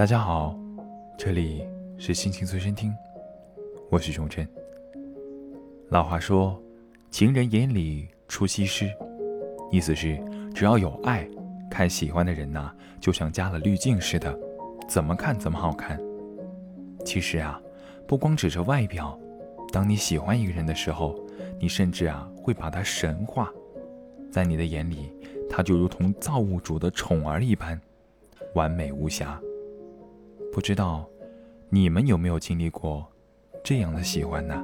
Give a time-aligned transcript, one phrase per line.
[0.00, 0.58] 大家好，
[1.18, 1.62] 这里
[1.98, 2.90] 是心情随身听，
[3.90, 4.48] 我是钟真。
[5.90, 6.58] 老话说，
[7.10, 8.90] 情人眼里出西施，
[9.70, 10.18] 意思是
[10.54, 11.28] 只要有爱，
[11.70, 14.34] 看喜欢的人呐，就像加了滤镜似的，
[14.88, 16.00] 怎么看怎么好看。
[17.04, 17.60] 其实啊，
[18.08, 19.20] 不光指着外表，
[19.70, 21.14] 当你喜欢一个人的时候，
[21.58, 23.52] 你甚至啊会把他神化，
[24.32, 25.12] 在你的眼里，
[25.46, 27.78] 他就如同造物主的宠儿一般，
[28.54, 29.38] 完美无瑕。
[30.52, 31.08] 不知道
[31.68, 33.06] 你们有没有经历过
[33.62, 34.60] 这样的喜欢呢？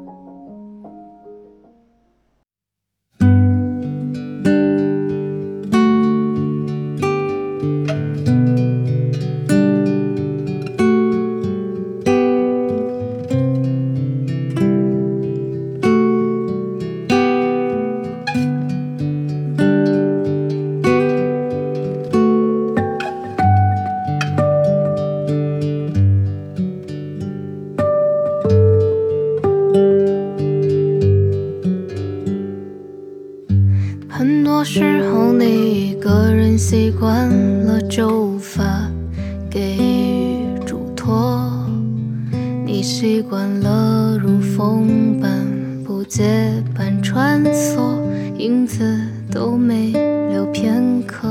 [36.76, 37.30] 习惯
[37.64, 38.62] 了就无法
[39.48, 41.50] 给予嘱托，
[42.66, 45.30] 你习惯了如风般
[45.82, 47.78] 不结伴穿梭，
[48.36, 48.84] 影子
[49.32, 49.90] 都没
[50.30, 51.26] 留片刻。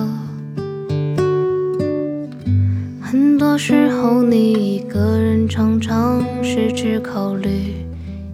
[3.00, 7.76] 很多时候，你一个人常常是只考虑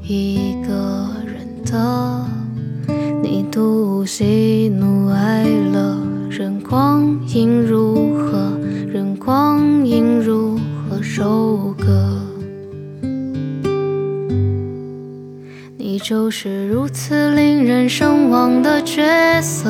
[0.02, 2.26] 一个人的。
[3.22, 6.01] 你独喜怒哀乐，
[6.72, 11.86] 光阴如何，任光阴如何收割。
[15.78, 19.02] 你就是如此令人神往的角
[19.42, 19.70] 色，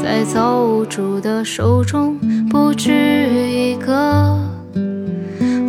[0.00, 2.16] 在造物主的手中
[2.48, 4.38] 不止一个，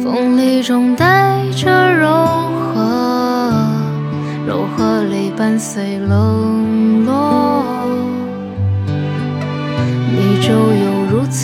[0.03, 2.07] 锋利中带着柔
[2.75, 3.51] 和，
[4.45, 6.56] 柔和里伴随冷。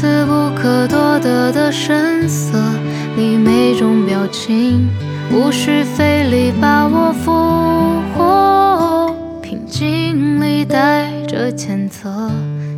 [0.04, 2.58] 此不可多得的神色，
[3.16, 4.90] 你每种表情
[5.32, 7.32] 无需费力把我俘
[8.14, 12.30] 获，平静里带着谴责，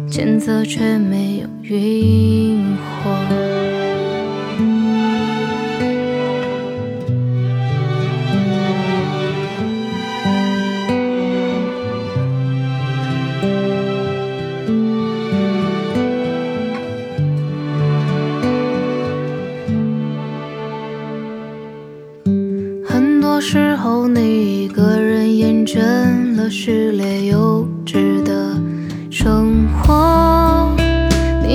[0.08, 3.85] 谴责却没有晕火。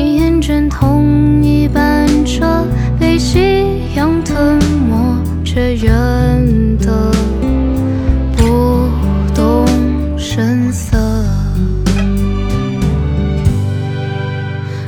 [0.03, 2.65] 你厌倦同一班车
[2.99, 4.57] 被夕阳吞
[4.89, 5.93] 没，却远
[6.79, 7.13] 得
[8.35, 8.89] 不
[9.35, 9.67] 动
[10.17, 10.97] 声色。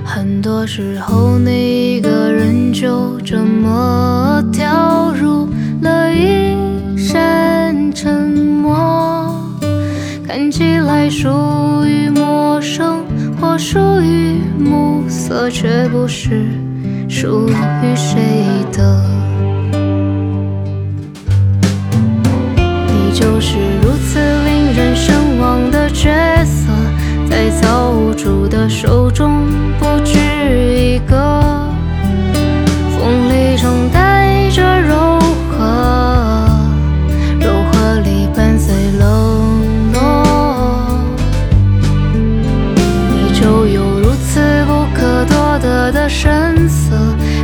[0.02, 5.46] 很多时候，你一个人就这么掉入
[5.82, 6.56] 了一
[6.96, 7.92] 扇。
[7.94, 9.38] 沉默，
[10.26, 11.28] 看起来属
[11.84, 13.04] 于陌生
[13.38, 15.01] 或属于暮色，
[15.32, 16.44] 可却不是
[17.08, 18.20] 属于谁
[18.70, 19.11] 的。
[45.90, 46.94] 的神色，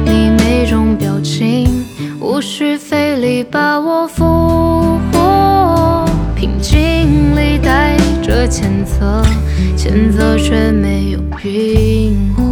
[0.05, 1.85] 你每种表情
[2.21, 6.05] 无需费力把我俘获，
[6.37, 9.23] 平静里带着谴责，
[9.77, 12.48] 谴责却没有晕火。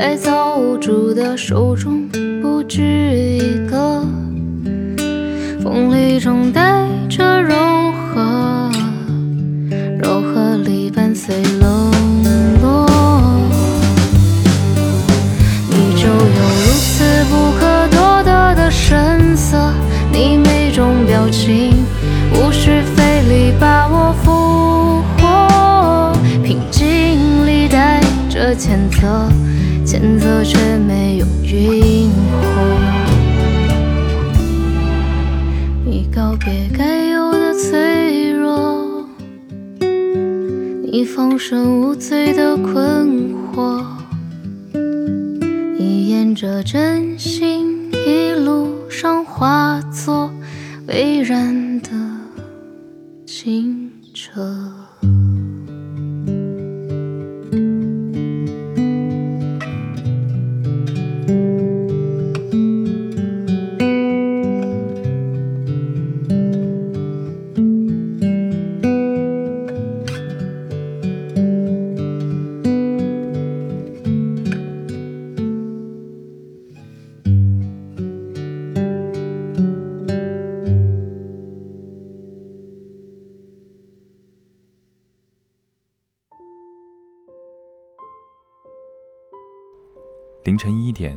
[0.00, 2.08] 在造主的手中
[2.40, 4.02] 不止一个，
[5.62, 7.54] 锋利中带着柔
[7.92, 8.70] 和，
[9.98, 11.92] 柔和里伴随冷
[12.62, 12.88] 落。
[15.68, 19.70] 你就有如此不可多得的神色，
[20.10, 21.74] 你每种表情
[22.32, 28.00] 无需费力把我俘获，平静里带
[28.30, 29.30] 着谴责。
[29.90, 32.46] 前奏却没有晕火，
[35.84, 39.04] 你告别该有的脆弱，
[39.80, 43.82] 你放声无罪的困惑，
[45.76, 50.30] 你沿着真心一路上化作
[50.86, 51.59] 蔚然
[90.50, 91.16] 凌晨一点，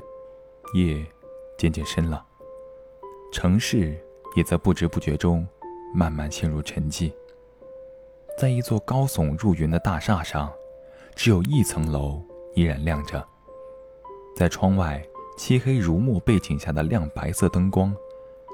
[0.75, 1.03] 夜
[1.57, 2.23] 渐渐深了，
[3.31, 3.97] 城市
[4.35, 5.43] 也在不知不觉中
[5.91, 7.11] 慢慢陷入沉寂。
[8.37, 10.53] 在一座高耸入云的大厦上，
[11.15, 12.21] 只有一层楼
[12.53, 13.27] 依然亮着。
[14.35, 15.03] 在窗外
[15.35, 17.91] 漆黑如墨背景下的亮白色灯光，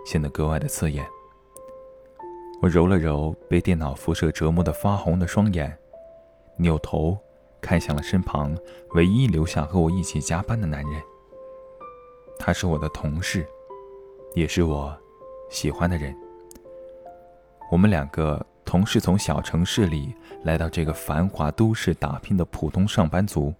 [0.05, 1.05] 显得格外的刺眼。
[2.61, 5.77] 我揉了揉被电脑辐射折磨得发红的双眼，
[6.55, 7.17] 扭头。
[7.61, 8.55] 看向了身旁
[8.95, 11.01] 唯一留下和我一起加班的男人。
[12.37, 13.45] 他是我的同事，
[14.33, 14.95] 也是我
[15.49, 16.15] 喜欢的人。
[17.71, 20.13] 我们两个同是从小城市里
[20.43, 23.53] 来到这个繁华都市打拼的普通上班族，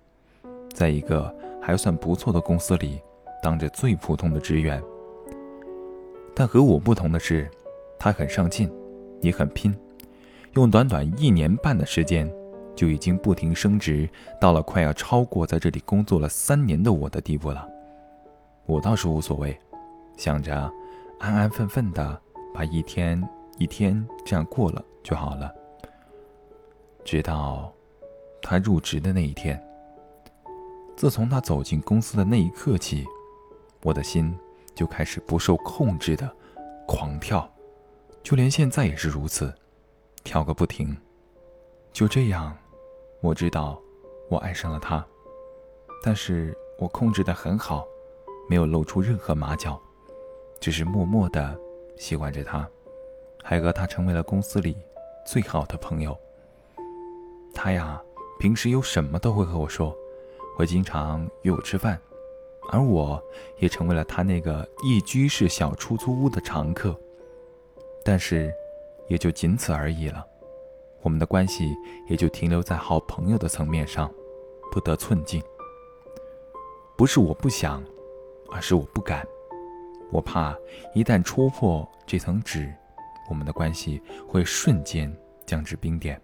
[0.73, 3.01] 在一个还算不错的公司里
[3.43, 4.81] 当着最普通的职员。
[6.33, 7.51] 但和我不同的是，
[7.99, 8.71] 他很上进，
[9.21, 9.77] 也很拼，
[10.53, 12.31] 用短短一年半的时间。
[12.79, 14.09] 就已经不停升职，
[14.39, 17.67] 到了快要超过在这里工作了三年的我的地步了。
[18.65, 19.59] 我倒是无所谓，
[20.15, 20.71] 想着
[21.19, 22.21] 安安分分的
[22.53, 23.21] 把一天
[23.57, 25.53] 一天这样过了就好了。
[27.03, 27.69] 直到
[28.41, 29.61] 他入职的那一天，
[30.95, 33.05] 自从他走进公司的那一刻起，
[33.83, 34.33] 我的心
[34.73, 36.33] 就开始不受控制的
[36.87, 37.45] 狂跳，
[38.23, 39.53] 就连现在也是如此，
[40.23, 40.95] 跳个不停。
[41.91, 42.55] 就这样。
[43.21, 43.77] 我知道，
[44.29, 45.05] 我爱上了他，
[46.01, 47.85] 但是我控制的很好，
[48.47, 49.77] 没有露出任何马脚，
[50.61, 51.59] 只是默默的
[51.97, 52.65] 喜欢着他，
[53.43, 54.77] 还和他成为了公司里
[55.25, 56.17] 最好的朋友。
[57.53, 58.01] 他呀，
[58.39, 59.93] 平时有什么都会和我说，
[60.55, 61.99] 会经常约我吃饭，
[62.71, 63.21] 而我
[63.57, 66.97] 也成为了他那个一居室小出租屋的常客，
[68.01, 68.49] 但是
[69.09, 70.25] 也就仅此而已了。
[71.01, 71.75] 我们的关系
[72.07, 74.11] 也就停留在好朋友的层面上，
[74.71, 75.41] 不得寸进。
[76.97, 77.83] 不是我不想，
[78.51, 79.25] 而是我不敢。
[80.11, 80.55] 我怕
[80.93, 82.73] 一旦戳破这层纸，
[83.29, 85.15] 我们的关系会瞬间
[85.45, 86.19] 降至冰点。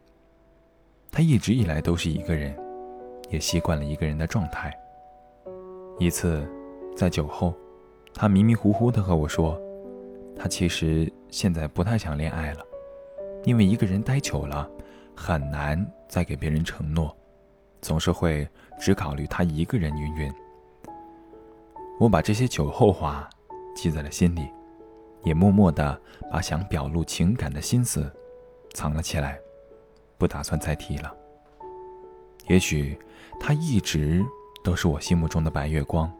[1.12, 2.53] 他一直以来都是一个人，
[3.29, 4.74] 也习惯了一个人的状态。
[5.98, 6.46] 一次，
[6.98, 7.53] 在酒后，
[8.13, 9.58] 他迷迷糊糊地和我说，
[10.36, 12.65] 他其实现在不太想恋爱了。
[13.46, 14.68] 因为一个人待久了，
[15.16, 17.16] 很难再给别人承诺，
[17.80, 18.48] 总是会
[18.80, 19.96] 只考虑他一个人。
[19.96, 20.34] 云云，
[22.00, 23.30] 我把这些酒后话
[23.75, 24.50] 记在了心里，
[25.24, 28.12] 也默默的把想表露情感的心思
[28.74, 29.40] 藏了起来，
[30.18, 31.16] 不打算再提了。
[32.48, 32.98] 也许
[33.40, 34.25] 他一直
[34.64, 36.12] 都是我心目中的白月光，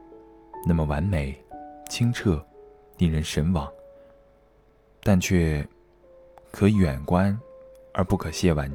[0.63, 1.36] 那么完美、
[1.89, 2.46] 清澈、
[3.00, 3.67] 令人神往，
[5.01, 5.67] 但却。
[6.55, 7.38] 可远观，
[7.91, 8.71] 而不可亵玩。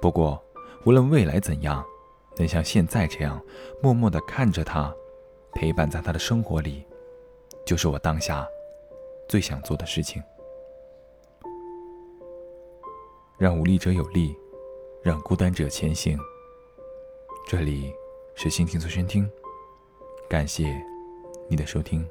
[0.00, 0.40] 不过，
[0.84, 1.84] 无论未来怎样，
[2.36, 3.42] 能像现在这样
[3.82, 4.94] 默默的看着他，
[5.52, 6.86] 陪伴在他的生活里，
[7.66, 8.46] 就是我当下
[9.28, 10.22] 最想做的事情。
[13.36, 14.32] 让无力者有力，
[15.02, 16.16] 让孤单者前行。
[17.48, 17.92] 这里
[18.36, 19.28] 是心情随身听，
[20.28, 20.80] 感谢
[21.48, 22.08] 你的收听。